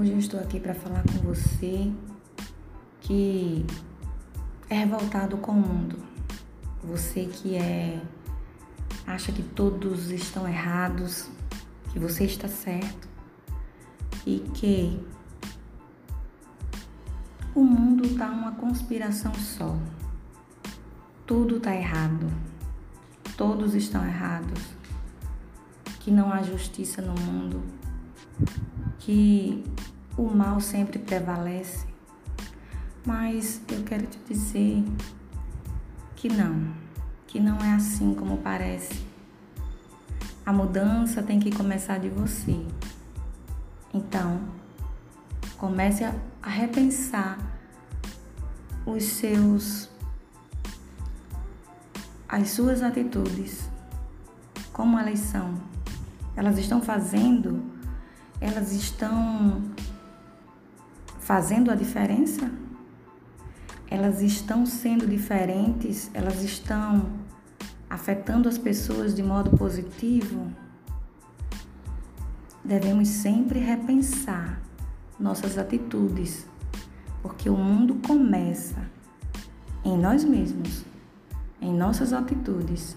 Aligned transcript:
Hoje 0.00 0.12
eu 0.12 0.18
estou 0.18 0.40
aqui 0.40 0.58
para 0.58 0.74
falar 0.74 1.02
com 1.02 1.18
você 1.18 1.92
que 3.02 3.66
é 4.70 4.76
revoltado 4.76 5.36
com 5.36 5.52
o 5.52 5.54
mundo. 5.54 5.98
Você 6.82 7.26
que 7.26 7.54
é 7.54 8.00
acha 9.06 9.30
que 9.30 9.42
todos 9.42 10.10
estão 10.10 10.48
errados, 10.48 11.28
que 11.92 11.98
você 11.98 12.24
está 12.24 12.48
certo 12.48 13.06
e 14.24 14.38
que 14.54 14.98
o 17.54 17.62
mundo 17.62 18.06
está 18.06 18.30
uma 18.30 18.52
conspiração 18.52 19.34
só. 19.34 19.76
Tudo 21.26 21.58
está 21.58 21.76
errado. 21.76 22.26
Todos 23.36 23.74
estão 23.74 24.02
errados. 24.02 24.62
Que 25.98 26.10
não 26.10 26.32
há 26.32 26.40
justiça 26.42 27.02
no 27.02 27.12
mundo. 27.20 27.62
Que 28.98 29.64
o 30.16 30.24
mal 30.24 30.60
sempre 30.60 30.98
prevalece. 30.98 31.86
Mas 33.04 33.62
eu 33.70 33.82
quero 33.84 34.06
te 34.06 34.18
dizer 34.28 34.84
que 36.14 36.28
não, 36.28 36.72
que 37.26 37.40
não 37.40 37.58
é 37.58 37.72
assim 37.72 38.14
como 38.14 38.38
parece. 38.38 39.02
A 40.44 40.52
mudança 40.52 41.22
tem 41.22 41.40
que 41.40 41.50
começar 41.50 41.98
de 41.98 42.08
você. 42.08 42.60
Então, 43.92 44.40
comece 45.56 46.04
a, 46.04 46.14
repensar 46.48 47.38
os 48.86 49.04
seus 49.04 49.88
as 52.28 52.50
suas 52.50 52.82
atitudes, 52.82 53.68
como 54.72 54.98
elas 54.98 55.18
são. 55.18 55.54
Elas 56.36 56.58
estão 56.58 56.80
fazendo, 56.80 57.60
elas 58.40 58.72
estão 58.72 59.62
fazendo 61.20 61.70
a 61.70 61.74
diferença? 61.74 62.50
Elas 63.88 64.22
estão 64.22 64.64
sendo 64.64 65.06
diferentes? 65.06 66.10
Elas 66.14 66.42
estão 66.42 67.10
afetando 67.88 68.48
as 68.48 68.56
pessoas 68.56 69.14
de 69.14 69.22
modo 69.22 69.56
positivo? 69.56 70.50
Devemos 72.64 73.08
sempre 73.08 73.58
repensar 73.58 74.60
nossas 75.18 75.58
atitudes, 75.58 76.46
porque 77.22 77.50
o 77.50 77.56
mundo 77.56 77.96
começa 78.06 78.88
em 79.84 79.98
nós 79.98 80.24
mesmos, 80.24 80.84
em 81.60 81.74
nossas 81.74 82.12
atitudes. 82.12 82.96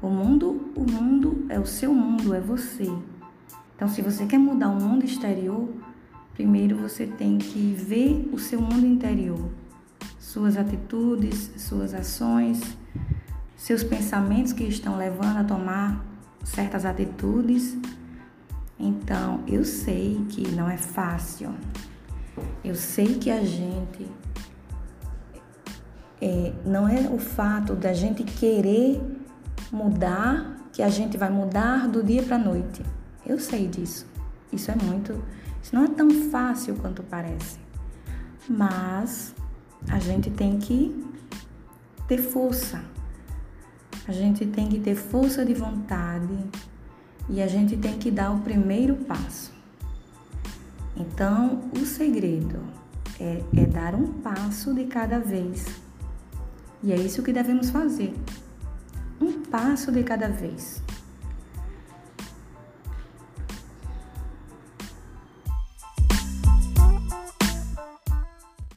O 0.00 0.08
mundo, 0.08 0.72
o 0.74 0.90
mundo 0.90 1.46
é 1.48 1.58
o 1.58 1.66
seu 1.66 1.92
mundo, 1.92 2.34
é 2.34 2.40
você. 2.40 2.90
Então, 3.74 3.88
se 3.88 4.02
você 4.02 4.26
quer 4.26 4.38
mudar 4.38 4.68
o 4.68 4.80
mundo 4.80 5.04
exterior, 5.04 5.68
Primeiro 6.34 6.76
você 6.76 7.06
tem 7.06 7.36
que 7.36 7.74
ver 7.74 8.30
o 8.32 8.38
seu 8.38 8.60
mundo 8.60 8.86
interior, 8.86 9.50
suas 10.18 10.56
atitudes, 10.56 11.50
suas 11.58 11.92
ações, 11.92 12.76
seus 13.54 13.84
pensamentos 13.84 14.52
que 14.52 14.64
estão 14.64 14.96
levando 14.96 15.36
a 15.36 15.44
tomar 15.44 16.02
certas 16.42 16.86
atitudes. 16.86 17.76
Então, 18.78 19.44
eu 19.46 19.62
sei 19.62 20.24
que 20.30 20.48
não 20.52 20.70
é 20.70 20.78
fácil. 20.78 21.54
Eu 22.64 22.74
sei 22.74 23.14
que 23.18 23.30
a 23.30 23.44
gente 23.44 24.08
é, 26.20 26.52
não 26.64 26.88
é 26.88 27.10
o 27.10 27.18
fato 27.18 27.74
da 27.74 27.92
gente 27.92 28.24
querer 28.24 29.02
mudar 29.70 30.56
que 30.72 30.82
a 30.82 30.88
gente 30.88 31.18
vai 31.18 31.28
mudar 31.28 31.86
do 31.88 32.02
dia 32.02 32.22
para 32.22 32.38
noite. 32.38 32.82
Eu 33.26 33.38
sei 33.38 33.66
disso. 33.66 34.06
Isso 34.52 34.70
é 34.70 34.76
muito 34.76 35.22
isso 35.62 35.74
não 35.76 35.84
é 35.84 35.88
tão 35.88 36.10
fácil 36.28 36.74
quanto 36.74 37.02
parece, 37.04 37.58
mas 38.48 39.32
a 39.88 39.98
gente 40.00 40.28
tem 40.28 40.58
que 40.58 41.06
ter 42.08 42.18
força. 42.18 42.82
A 44.08 44.12
gente 44.12 44.44
tem 44.46 44.68
que 44.68 44.80
ter 44.80 44.96
força 44.96 45.44
de 45.44 45.54
vontade 45.54 46.36
e 47.30 47.40
a 47.40 47.46
gente 47.46 47.76
tem 47.76 47.96
que 47.96 48.10
dar 48.10 48.32
o 48.32 48.40
primeiro 48.40 48.96
passo. 48.96 49.52
Então, 50.96 51.70
o 51.80 51.86
segredo 51.86 52.58
é, 53.20 53.42
é 53.56 53.64
dar 53.64 53.94
um 53.94 54.14
passo 54.14 54.74
de 54.74 54.86
cada 54.86 55.20
vez. 55.20 55.64
E 56.82 56.92
é 56.92 56.96
isso 56.96 57.22
que 57.22 57.32
devemos 57.32 57.70
fazer. 57.70 58.12
Um 59.20 59.42
passo 59.42 59.92
de 59.92 60.02
cada 60.02 60.28
vez. 60.28 60.82